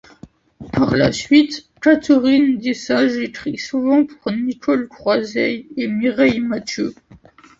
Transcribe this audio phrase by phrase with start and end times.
[0.73, 6.95] Par la suite, Catherine Desage écrit souvent pour Nicole Croisille et Mireille Mathieu.